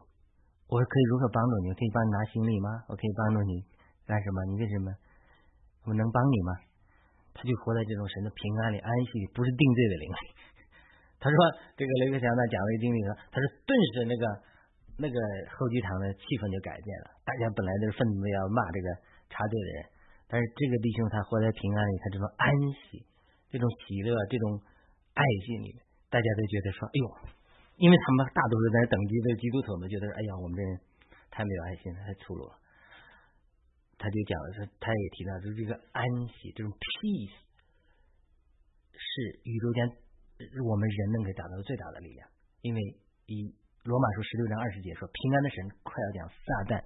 [0.69, 1.73] 我可以如何帮助你？
[1.73, 2.85] 我可以帮你拿行李吗？
[2.87, 3.65] 我可以帮助你
[4.05, 4.45] 干什么？
[4.45, 4.93] 你为什么？
[5.89, 6.53] 我能帮你吗？
[7.33, 10.25] 他就活在这种神的平安里、安息里，不是定罪的灵里。
[11.19, 11.37] 他说
[11.81, 14.25] 这个雷克强他讲了一个经历，说他说顿时那个
[15.01, 15.17] 那个
[15.57, 18.87] 候机场的气氛就改变了，大家本来都是愤怒的要骂这个
[19.33, 19.79] 插队的人，
[20.29, 23.01] 但是这个弟兄他活在平安里，他这种安息、
[23.49, 24.61] 这种喜乐、这种
[25.17, 25.81] 爱心里面，
[26.13, 27.07] 大家都觉得说，哎呦，
[27.81, 30.71] 因为他们大多数在等级的基督徒们觉得，哎呀，我们这人
[31.33, 32.55] 太没有爱心，太粗鲁了。
[33.97, 37.37] 他就讲了说，他也提到，就是这个安息，这种 peace，
[38.93, 39.89] 是宇宙间
[40.65, 42.29] 我们人能够达到最大的力量。
[42.63, 42.81] 因为
[43.27, 46.77] 以罗马书十六章二十节说，平安的神快要将撒旦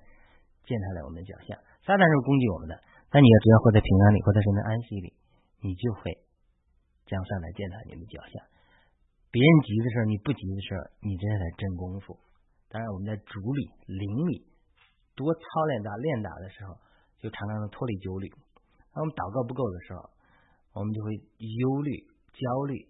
[0.62, 1.58] 践踏在我们的脚下。
[1.82, 2.74] 撒旦是攻击我们的，
[3.10, 5.08] 但你要只要活在平安里，活在神的安息里，
[5.58, 6.14] 你就会
[7.10, 8.46] 将撒旦践踏你的脚下。
[9.34, 12.14] 别人急的时候，你不急的时候，你这是在真功夫。
[12.70, 14.46] 当然，我们在主里、灵里
[15.18, 15.42] 多操
[15.74, 16.78] 练打、练打的时候。
[17.24, 18.28] 就常常的脱离焦虑，
[18.92, 20.12] 当我们祷告不够的时候，
[20.76, 22.04] 我们就会忧虑、
[22.36, 22.84] 焦虑，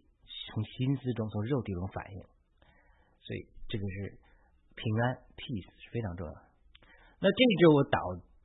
[0.50, 2.18] 从心思中、从肉体中反应。
[3.22, 4.14] 所以这个是
[4.78, 6.40] 平安 （peace） 是非常重要的。
[7.18, 7.98] 那这一周我导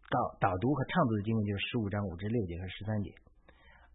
[0.09, 3.13] 导导读和唱读的经文就是十五章五至六节和十三节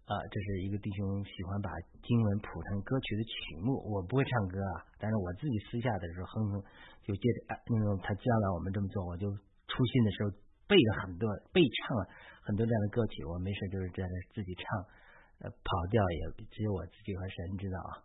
[0.06, 1.74] 啊，这是一个弟兄喜欢把
[2.06, 3.74] 经文谱成歌曲的曲目。
[3.82, 6.62] 我不会唱歌啊，但是我自己私下的时候哼哼，
[7.02, 10.30] 就接着那种他教导我们这么做，我就出信的时候。
[10.64, 12.08] 背了很多，背唱了
[12.40, 14.64] 很多这样的歌曲，我没事就是在那自己唱，
[15.44, 18.00] 呃，跑调也只有我自己和神知道啊。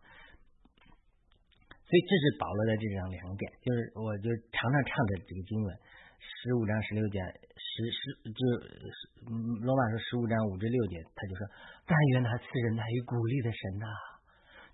[1.89, 5.67] 所以这是保罗的这张两点，就是我就常常唱的这个经文，
[6.21, 7.17] 十五章十六节，
[7.57, 7.99] 十十
[8.29, 8.41] 就
[9.65, 11.41] 罗马说十五章五至六节，他就说：
[11.89, 13.89] 但愿他赐人爱与鼓励的神呐，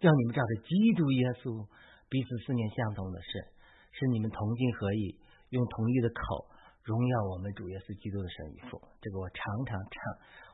[0.03, 1.63] 叫你们照着基督耶稣
[2.11, 3.47] 彼此思念相同的事，
[3.95, 5.15] 是你们同心合意，
[5.55, 6.51] 用同一的口。
[6.85, 9.95] 荣耀我们主耶稣基督的神与父，这个我常常唱，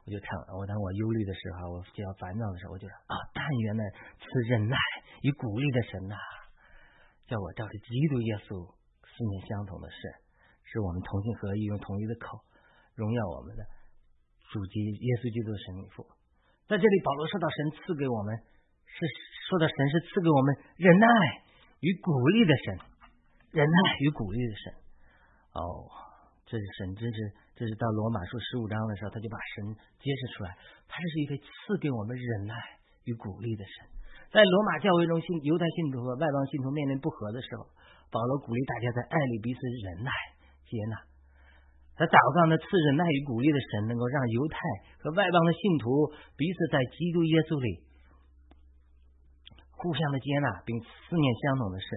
[0.06, 0.32] 我就唱。
[0.56, 3.84] 我当我忧虑的时候，我比较烦躁的时候，我就说啊，但愿呢
[4.16, 4.78] 赐忍耐
[5.28, 6.16] 与鼓励的神呐，
[7.32, 8.60] 叫我照着基督耶稣
[9.08, 9.96] 思念相同的事，
[10.68, 12.44] 使我们同心合意，用同一个口
[13.00, 13.64] 荣耀我们的
[14.52, 16.04] 主基耶稣基督的神与父。
[16.68, 18.36] 在这里，保罗说到神赐给我们
[18.84, 19.00] 是
[19.48, 21.08] 说到神是赐给我们忍耐
[21.80, 22.66] 与鼓励的神，
[23.56, 24.64] 忍耐与鼓励的神。
[25.56, 26.12] 哦。
[26.52, 29.72] 这是神，真是这是到罗马书十五章的时候，他就把神
[30.04, 30.52] 揭示出来。
[30.84, 32.54] 他这是一位赐给我们忍耐
[33.06, 33.88] 与鼓励的神。
[34.32, 37.68] 在罗马教会中，信犹太信徒和外邦信徒面临不和的时候，
[38.08, 40.10] 保罗鼓励大家在爱里彼此忍耐、
[40.64, 40.96] 接纳。
[42.00, 44.58] 他祷告呢，赐忍耐与鼓励的神，能够让犹太
[45.04, 47.84] 和外邦的信徒彼此在基督耶稣里
[49.76, 51.88] 互相的接纳，并思念相同的事。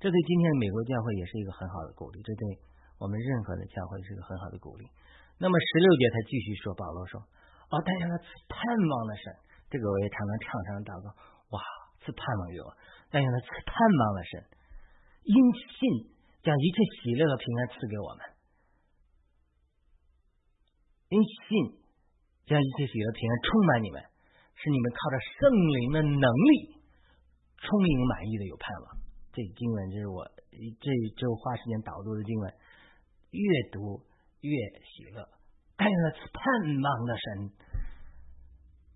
[0.00, 2.18] 这对今天的美国教会也是一个很好的鼓励。
[2.24, 2.72] 这对。
[2.94, 4.86] 我们任何的教会是一个很好的鼓励。
[5.36, 7.20] 那么十六节他继续说，保罗说
[7.68, 8.14] ：“哦，但愿他
[8.46, 9.34] 盼望的神，
[9.68, 11.10] 这个我也常常唱唱祷告。
[11.54, 11.62] 哇，
[12.02, 12.74] 赐盼望给我，
[13.14, 14.42] 但愿他赐盼望的神，
[15.22, 16.10] 因信
[16.42, 18.20] 将一切喜乐和平安赐给我们，
[21.14, 21.78] 因信
[22.50, 24.02] 将一切喜乐平安充满你们，
[24.58, 26.74] 使你们靠着圣灵的能力
[27.62, 28.98] 充盈满意的有盼望。”
[29.34, 30.26] 这经文就是我
[30.58, 32.54] 这一周花时间导读的经文。
[33.34, 33.98] 越读
[34.42, 34.50] 越
[34.94, 35.28] 喜乐，
[35.76, 36.42] 但愿赐盼
[36.80, 37.50] 望的神，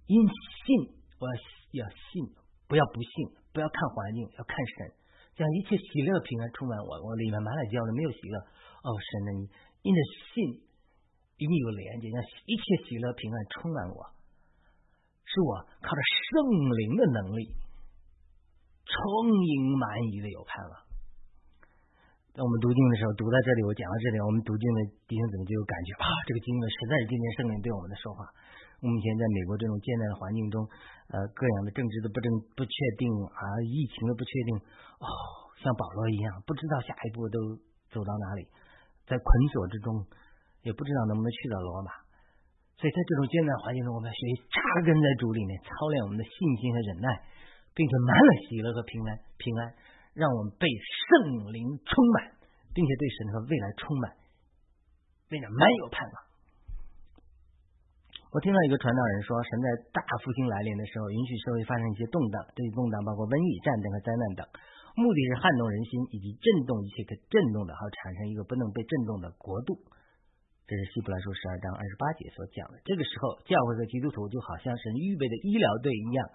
[0.07, 1.27] 因信我
[1.73, 2.38] 要信，
[2.69, 4.93] 不要不信，不要看环境，要看神，
[5.35, 8.39] 让一切喜乐平安充满我，我里面满了焦虑，没有喜乐。
[8.39, 9.43] 哦，神呢，你
[9.83, 10.01] 因着
[10.31, 10.63] 信
[11.39, 14.13] 与你有连接，让一切喜乐平安充满我，
[15.25, 16.45] 是我靠着圣
[16.77, 17.57] 灵的能力，
[18.85, 20.88] 充盈满溢的有盼望。
[22.39, 24.79] 那我们读经的时候，读到这里，我讲到这里，我们读经的
[25.11, 28.31] 弟兄姊妹就有感觉啊，这个经文实在是今天圣灵对我们的说话。
[28.79, 30.63] 目前在美国这种艰难的环境中，
[31.11, 34.55] 呃，各样的政治的不正不确定啊，疫情的不确定，
[35.03, 35.11] 哦，
[35.59, 37.59] 像保罗一样，不知道下一步都
[37.91, 38.47] 走到哪里，
[39.11, 40.07] 在捆锁之中，
[40.63, 41.91] 也不知道能不能去到罗马。
[42.79, 47.11] 所以在这种艰难环境中，我们要学习扎根在主里面，操练我们的信心和忍耐，
[47.75, 49.75] 并且满了喜乐和平安，平安。
[50.19, 52.35] 让我们被圣灵充满，
[52.75, 54.19] 并且对神和未来充满，
[55.31, 56.17] 非常满有盼望。
[58.35, 64.43] 我听到一个传道人说，神在大复兴来临的时候，允许社会发生一些动荡，这些动荡包括瘟疫、战争和灾难等，
[64.99, 69.79] 目的是撼动人心以及震动一切可震动的，好产生一个不能被震动的国度。
[70.69, 72.77] 这是希伯来书十二章二十八节所讲的。
[72.85, 76.29] 这个时候，教会和基督徒就好像神预备的医疗队一样。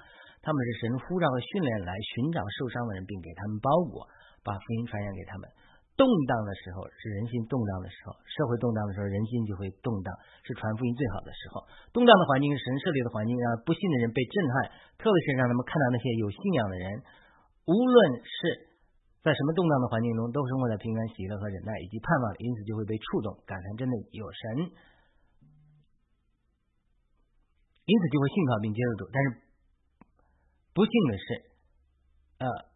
[0.43, 4.03] 他们是神呼召和训练来寻找受伤的人，并给他们包裹，
[4.43, 5.47] 把福音传扬给他们。
[5.95, 10.09] 动荡的时候是人心动荡的时候，社会动荡的时候，人心就会动荡，
[10.41, 11.63] 是传福音最好的时候。
[11.93, 16.85] 动荡的环境是神设立的环境，让不信的人被震撼，特别是让他们看到那些有信仰的人，
[17.69, 18.73] 无论是
[19.21, 24.73] 在什么动荡的环境中，都生活在平安、喜乐和忍耐以及盼望，因此就会被触动，感叹真的有神，
[27.85, 29.05] 因此就会信靠并接受主。
[29.13, 29.42] 但是
[30.73, 31.25] 不幸的是，
[32.39, 32.73] 呃。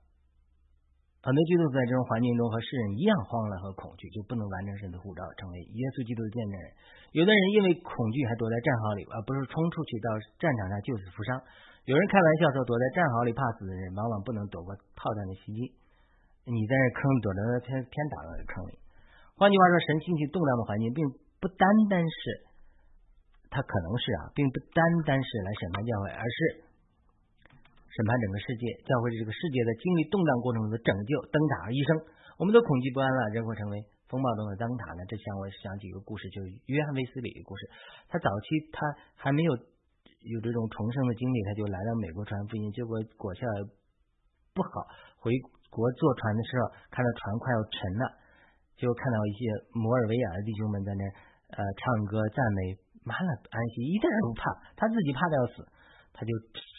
[1.18, 6.68] 很多基督徒在这种环境中和世人一样慌乱和恐惧，就不能完成神的护照，成为耶稣基督的见证人。
[7.12, 10.08] 有的人因为恐惧还躲在战壕里，而不是冲出去到
[10.40, 11.36] 战场上救死扶伤。
[11.84, 15.76] 有人开玩笑说，躲在战壕里怕死的人，往往不能躲过炮弹的袭击。
[16.48, 18.80] 你在这坑躲着，天天打到这坑里。
[19.36, 21.04] 换句话说，神兴起动荡的环境，并
[21.44, 22.48] 不单单是
[23.52, 26.67] 他可能是啊，并不单单是来审判教会，而是。
[27.98, 31.98] 审判整个世界，教会这个世界在经历动荡过程中的拯救、灯塔和医生。
[32.38, 35.02] 我们都恐惧不安了，人会成为风暴中的灯塔呢？
[35.10, 37.66] 这向我想起一个故事，就是约翰卫斯理的故事。
[38.06, 38.86] 他早期他
[39.18, 39.50] 还没有
[40.30, 43.42] 有这种重生的经历，他就来到美国传福音，结果果效
[44.54, 44.70] 不好。
[45.18, 45.34] 回
[45.74, 48.06] 国坐船的时候，看到船快要沉了，
[48.78, 49.42] 就看到一些
[49.74, 51.02] 摩尔维亚的弟兄们在那
[51.58, 52.78] 呃唱歌赞美，
[53.10, 55.66] 完了安息，一点都不怕，他自己怕的要死。
[56.14, 56.34] 他就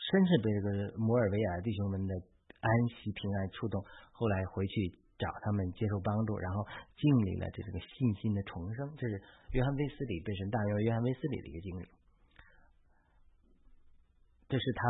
[0.08, 3.76] 深深被这个摩尔维亚弟兄们的安息平安触动，
[4.10, 4.88] 后来回去
[5.20, 6.64] 找他们接受帮助，然后
[6.96, 8.88] 经历了这这个信心的重生。
[8.96, 9.20] 这是
[9.52, 11.84] 约翰威斯理被神大用约翰威斯理的一个经历。
[14.48, 14.80] 这是他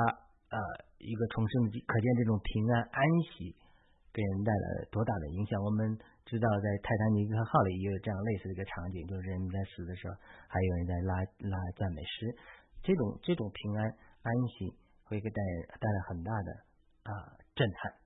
[0.54, 0.58] 呃
[1.02, 3.50] 一个重生的，可见这种平安安息
[4.14, 5.58] 给人带来多大的影响。
[5.66, 5.98] 我们
[6.30, 10.14] 知道，在泰坦尼克号里也有这样类似的一个场景，就是人们在死的时候，
[10.46, 11.14] 还有人在拉
[11.50, 12.30] 拉赞美诗，
[12.86, 13.82] 这种这种平安。
[14.20, 14.74] 安息
[15.08, 15.40] 会给带
[15.80, 16.48] 带来很大的
[17.08, 17.96] 啊震撼。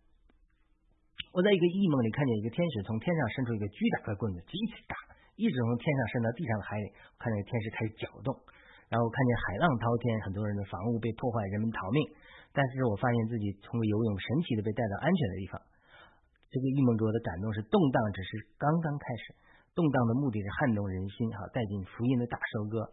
[1.34, 4.94] 我在一个异梦里看见一个天使从天上伸出一个巨大的棍子，极其大，
[5.34, 6.86] 一直从天上伸到地上的海里。
[7.16, 8.36] 看见天使开始搅动，
[8.92, 12.04] 然后看见海浪滔天，很多人的房屋被破坏，人们逃命。
[12.52, 15.56] 但是我发现自己通过游泳神奇的被带到安全的地方。
[16.52, 19.32] 这个异梦给我的感动是，动荡只是刚刚开始，
[19.72, 22.92] 动荡的目的是撼动人心，好带进福音的大收割。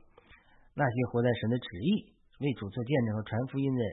[0.79, 2.15] 那些活在神的旨意。
[2.39, 3.83] 为主做见证和传福音的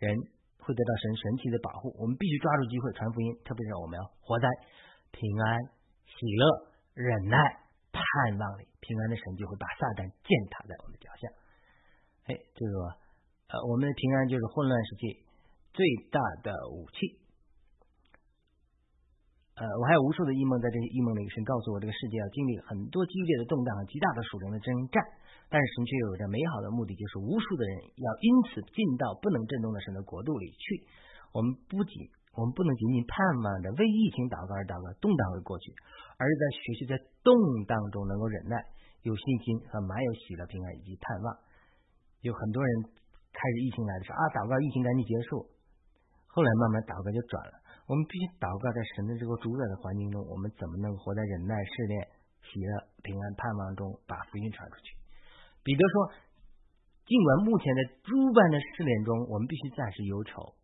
[0.00, 0.16] 人
[0.58, 1.92] 会得到神神奇的保护。
[2.00, 4.48] 我们必须抓住机会传福音，特别是我们要活在
[5.12, 5.60] 平安、
[6.08, 6.44] 喜乐、
[6.94, 7.36] 忍耐、
[7.92, 8.02] 盼
[8.38, 8.68] 望里。
[8.80, 11.24] 平安的神就会把撒旦践踏在我们的脚下。
[12.28, 12.76] 哎，这个
[13.48, 15.24] 呃，我们的平安就是混乱时期
[15.72, 17.23] 最大的武器。
[19.54, 24.98] 呃，我还有无数的异梦，在这些异梦里，神告诉我，这个世界要经历很多激烈的动荡和极大的属灵的征战。
[25.46, 30.82] 但是神却有着美好的目的，就是无数的人要因此进到不能震动的神的国度里去。
[31.30, 33.14] 我们不仅我们不能仅仅盼
[33.46, 35.70] 望着为疫情祷告而祷告，动荡会过去，
[36.18, 37.30] 而是在学习在动
[37.70, 38.58] 荡中能够忍耐、
[39.06, 41.30] 有信心和满有喜乐、平安以及盼望。
[42.26, 42.90] 有很多人
[43.30, 45.46] 开始疫情来的时候啊，祷告疫情赶紧结束，
[46.26, 47.62] 后来慢慢祷告就转了。
[47.84, 51.94] 我们必须祷告在神的这个主宰的环境中，我们怎么能活在忍耐、试炼、
[52.40, 52.70] 喜乐、
[53.04, 54.96] 平安、盼望中，把福音传出去？
[55.60, 55.94] 彼得说
[57.04, 60.56] ：“尽管目前的诸般的试炼中，我们必须暂时忧愁，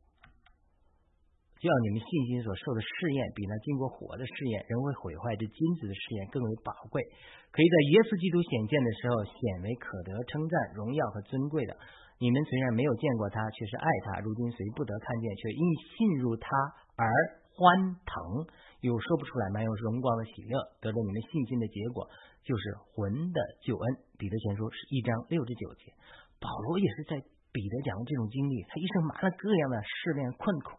[1.60, 7.04] 就要你们信心所受的试验，比那经过火的试验、人为毁坏这金子的试验更为宝贵，
[7.52, 11.76] 可以在耶稣基督显现的时候显为可得称赞、荣耀和尊贵的。
[12.20, 15.64] 你们虽然没有见过他，却是爱他；如今虽不得看见，却因
[15.96, 16.46] 信入他
[16.94, 17.08] 而
[17.56, 18.44] 欢腾，
[18.84, 22.04] 有说不出来满有荣光的喜乐，得到你们信心的结果。”
[22.40, 23.84] 就是魂的救恩，
[24.16, 25.92] 彼得前书是一章六至九节。
[26.40, 27.20] 保罗也是在
[27.52, 30.76] 彼得讲的这种经历，他一生满了各样的试炼困苦，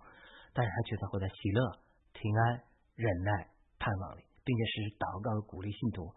[0.54, 1.62] 但是他却在活在喜乐、
[2.14, 2.66] 平安、
[2.98, 6.10] 忍耐、盼望里，并且是祷告鼓励信徒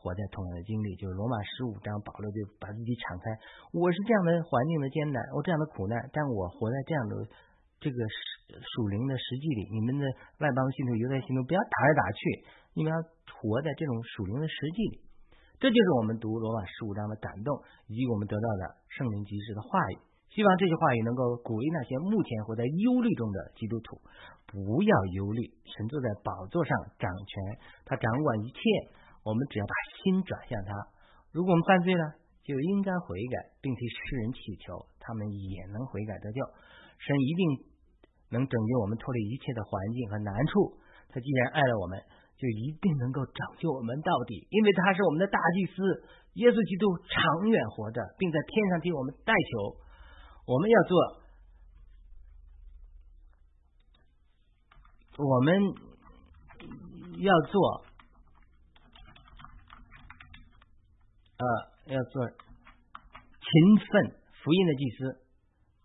[0.00, 0.96] 活在同样的经历。
[0.96, 3.36] 就是罗马十五章，保罗就把自己敞开，
[3.76, 7.14] 我是这样的环境的艰难，我这样的苦难，但我活在这样的
[7.78, 7.96] 这个
[8.58, 9.68] 属灵的实际里。
[9.70, 10.08] 你们的
[10.40, 12.20] 外邦信徒、犹太信徒，不要打来打去，
[12.74, 12.98] 你们要。
[13.40, 15.00] 活在这种属灵的实际里，
[15.58, 17.56] 这就是我们读罗马十五章的感动，
[17.88, 19.96] 以及我们得到的圣灵及时的话语。
[20.28, 23.96] 希望这些话语能够鼓励那些目前活在忧虑中的基督徒，
[24.44, 25.40] 不要忧虑。
[25.72, 28.60] 神坐在宝座上掌权，他掌管一切。
[29.22, 30.72] 我们只要把心转向他。
[31.32, 32.04] 如果我们犯罪了，
[32.42, 36.40] 就应该悔改，并替世人祈求，他们也能悔改得救。
[36.98, 37.42] 神一定
[38.30, 40.78] 能拯救我们脱离一切的环境和难处。
[41.08, 41.98] 他既然爱了我们。
[42.40, 45.76] 就一定能够拯救我们到底，因为他是我们的大祭司，
[46.40, 49.76] 耶稣基督长远活着，并在天上替我们代求。
[50.48, 50.96] 我们要做，
[55.20, 55.52] 我们
[57.20, 57.84] 要做，
[61.40, 63.48] 呃，要做勤
[63.80, 64.12] 奋
[64.44, 65.24] 福音的祭司，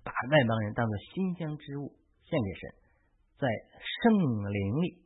[0.03, 1.95] 把外邦人当做馨香之物
[2.27, 2.75] 献给神，
[3.39, 3.47] 在
[4.03, 4.19] 圣
[4.51, 4.99] 灵里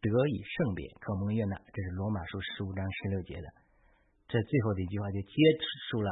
[0.00, 1.60] 得以圣别，可蒙悦纳。
[1.60, 3.46] 这是罗马书十五章十六节的。
[4.28, 6.08] 这最后的一句话就揭示出了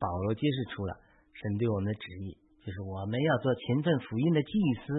[0.00, 0.98] 保罗揭示出了
[1.38, 2.34] 神对我们的旨意，
[2.66, 4.50] 就是我们要做勤奋福音的祭
[4.82, 4.90] 司，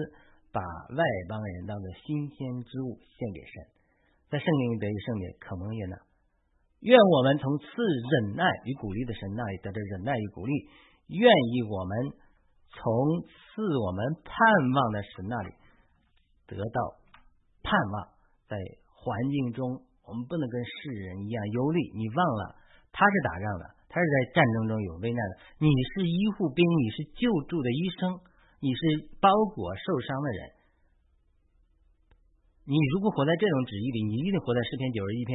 [0.56, 3.52] 把外邦人当做新鲜之物献给神，
[4.32, 6.00] 在圣灵里得以圣别，可蒙悦纳。
[6.86, 10.54] 愿我们从赐忍耐与鼓励的神那里得着忍耐与鼓励，
[11.10, 12.14] 愿意我们
[12.70, 12.86] 从
[13.26, 14.30] 赐我们盼
[14.70, 15.50] 望的神那里
[16.46, 16.78] 得到
[17.66, 18.14] 盼望。
[18.46, 18.54] 在
[18.86, 21.90] 环境中，我们不能跟世人一样忧虑。
[21.98, 22.54] 你忘了，
[22.94, 25.34] 他是打仗的，他是在战争中有危难的。
[25.58, 28.14] 你是医护兵，你是救助的医生，
[28.62, 30.40] 你是包裹受伤的人。
[32.62, 35.34] 你如果活在这种旨意里，你一定活在诗篇九十一篇。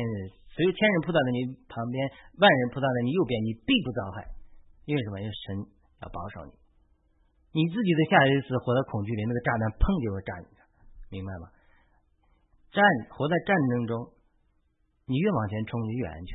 [0.51, 1.39] 所以千人扑倒在你
[1.71, 1.95] 旁边，
[2.39, 4.27] 万人扑倒在你右边，你必不遭害。
[4.83, 5.21] 因为什么？
[5.21, 5.63] 因为神
[6.03, 6.51] 要保守你。
[7.51, 10.47] 你自己的下一次活在恐惧里，那个炸弹砰就会炸你，
[11.11, 11.51] 明白吗？
[12.71, 12.79] 战
[13.11, 14.15] 活在战争中，
[15.07, 16.31] 你越往前冲，你越安全。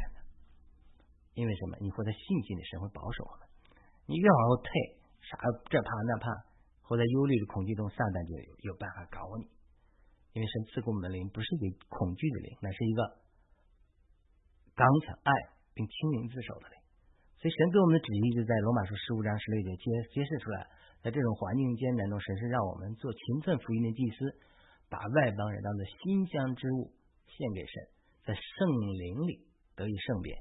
[1.36, 1.76] 因为什么？
[1.80, 3.48] 你活在信心里，神会保守我们。
[4.08, 4.68] 你越往后退，
[5.20, 5.36] 啥
[5.68, 6.28] 这怕那怕，
[6.84, 9.44] 活在忧虑的恐惧中，撒旦就有有办法搞你。
[10.32, 13.00] 因为神赐给我们的灵不是一个恐惧的灵，乃是一个
[14.76, 15.32] 刚强、爱
[15.72, 16.76] 并亲临自守的灵。
[17.40, 20.68] 所以神给我们的旨意就在罗马书十五章十六节揭揭示出来，
[21.00, 24.36] 在这种环境艰难中，神是让我们做勤奋福音的祭司，
[24.92, 26.92] 把外邦人当做馨香之物
[27.24, 27.72] 献给神，
[28.28, 28.68] 在圣
[29.00, 30.36] 灵里得以圣别，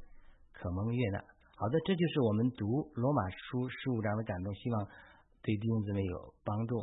[0.52, 1.24] 可蒙悦纳。
[1.56, 4.86] 好的，这就是我们读罗马书十五章的感动，希望
[5.42, 6.76] 对弟兄姊妹有帮助。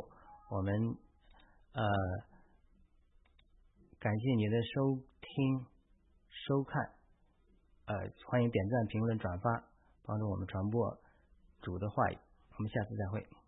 [0.49, 0.73] 我们
[1.73, 1.85] 呃。
[4.03, 5.65] 感谢你的收听、
[6.27, 6.91] 收看，
[7.85, 7.95] 呃，
[8.27, 9.63] 欢迎点赞、评论、转发，
[10.05, 10.97] 帮助我们传播
[11.61, 12.17] 主的话语。
[12.57, 13.42] 我们下次再会。